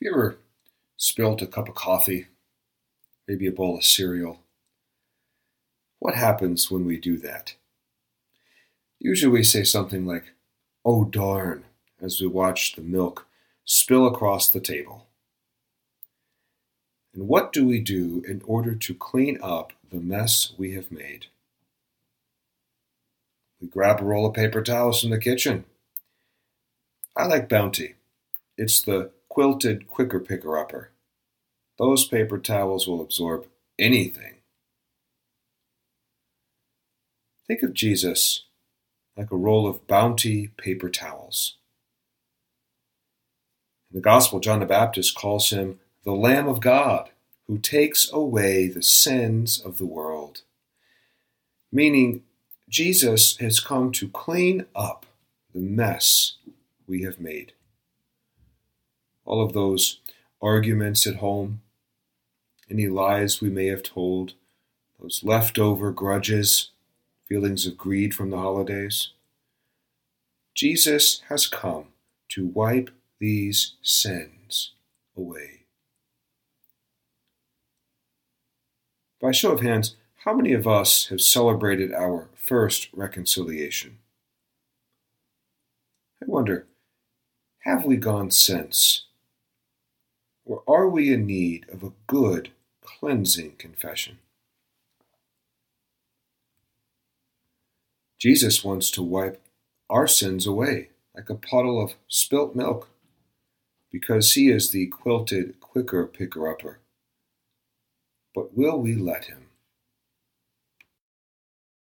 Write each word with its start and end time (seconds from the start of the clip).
you 0.00 0.12
ever 0.12 0.38
spilled 0.96 1.42
a 1.42 1.46
cup 1.46 1.68
of 1.68 1.74
coffee, 1.74 2.26
maybe 3.26 3.46
a 3.46 3.52
bowl 3.52 3.78
of 3.78 3.84
cereal? 3.84 4.40
What 5.98 6.14
happens 6.14 6.70
when 6.70 6.84
we 6.84 6.98
do 6.98 7.18
that? 7.18 7.54
Usually 9.00 9.32
we 9.32 9.42
say 9.42 9.64
something 9.64 10.06
like, 10.06 10.32
oh 10.84 11.04
darn, 11.04 11.64
as 12.00 12.20
we 12.20 12.26
watch 12.26 12.74
the 12.74 12.82
milk 12.82 13.26
spill 13.64 14.06
across 14.06 14.48
the 14.48 14.60
table. 14.60 15.06
And 17.14 17.26
what 17.26 17.52
do 17.52 17.66
we 17.66 17.80
do 17.80 18.22
in 18.28 18.42
order 18.46 18.74
to 18.74 18.94
clean 18.94 19.38
up 19.42 19.72
the 19.90 19.98
mess 19.98 20.52
we 20.56 20.74
have 20.74 20.92
made? 20.92 21.26
We 23.60 23.66
grab 23.66 24.00
a 24.00 24.04
roll 24.04 24.26
of 24.26 24.34
paper 24.34 24.62
towels 24.62 25.00
from 25.00 25.10
the 25.10 25.18
kitchen. 25.18 25.64
I 27.16 27.26
like 27.26 27.48
Bounty. 27.48 27.96
It's 28.56 28.80
the 28.80 29.10
quilted 29.28 29.88
quicker 29.88 30.20
picker 30.20 30.58
upper. 30.58 30.90
Those 31.78 32.06
paper 32.06 32.38
towels 32.38 32.86
will 32.86 33.00
absorb 33.00 33.46
anything. 33.78 34.34
Think 37.46 37.62
of 37.62 37.72
Jesus 37.72 38.44
like 39.16 39.30
a 39.30 39.36
roll 39.36 39.66
of 39.66 39.86
bounty 39.86 40.48
paper 40.56 40.88
towels. 40.88 41.56
In 43.90 43.96
the 43.96 44.02
Gospel, 44.02 44.38
John 44.38 44.60
the 44.60 44.66
Baptist 44.66 45.14
calls 45.16 45.50
him 45.50 45.80
the 46.04 46.12
Lamb 46.12 46.46
of 46.46 46.60
God 46.60 47.10
who 47.46 47.58
takes 47.58 48.12
away 48.12 48.68
the 48.68 48.82
sins 48.82 49.60
of 49.60 49.78
the 49.78 49.86
world. 49.86 50.42
Meaning, 51.72 52.22
Jesus 52.68 53.38
has 53.38 53.60
come 53.60 53.90
to 53.92 54.08
clean 54.08 54.66
up 54.74 55.06
the 55.54 55.60
mess 55.60 56.36
we 56.86 57.02
have 57.02 57.18
made. 57.18 57.52
All 59.28 59.42
of 59.44 59.52
those 59.52 60.00
arguments 60.40 61.06
at 61.06 61.16
home, 61.16 61.60
any 62.70 62.88
lies 62.88 63.42
we 63.42 63.50
may 63.50 63.66
have 63.66 63.82
told, 63.82 64.32
those 64.98 65.20
leftover 65.22 65.92
grudges, 65.92 66.70
feelings 67.26 67.66
of 67.66 67.76
greed 67.76 68.14
from 68.14 68.30
the 68.30 68.38
holidays. 68.38 69.10
Jesus 70.54 71.20
has 71.28 71.46
come 71.46 71.88
to 72.30 72.46
wipe 72.46 72.88
these 73.18 73.74
sins 73.82 74.72
away. 75.14 75.64
By 79.20 79.32
show 79.32 79.52
of 79.52 79.60
hands, 79.60 79.96
how 80.24 80.32
many 80.32 80.54
of 80.54 80.66
us 80.66 81.08
have 81.08 81.20
celebrated 81.20 81.92
our 81.92 82.30
first 82.34 82.88
reconciliation? 82.94 83.98
I 86.22 86.24
wonder, 86.26 86.66
have 87.64 87.84
we 87.84 87.98
gone 87.98 88.30
since? 88.30 89.04
Or 90.48 90.62
are 90.66 90.88
we 90.88 91.12
in 91.12 91.26
need 91.26 91.66
of 91.70 91.82
a 91.82 91.92
good, 92.06 92.52
cleansing 92.82 93.56
confession? 93.58 94.18
Jesus 98.18 98.64
wants 98.64 98.90
to 98.92 99.02
wipe 99.02 99.42
our 99.90 100.06
sins 100.06 100.46
away 100.46 100.88
like 101.14 101.28
a 101.28 101.34
puddle 101.34 101.82
of 101.82 101.96
spilt 102.08 102.56
milk 102.56 102.88
because 103.92 104.32
he 104.32 104.48
is 104.48 104.70
the 104.70 104.86
quilted, 104.86 105.60
quicker 105.60 106.06
picker 106.06 106.50
upper. 106.50 106.78
But 108.34 108.56
will 108.56 108.80
we 108.80 108.94
let 108.94 109.26
him? 109.26 109.47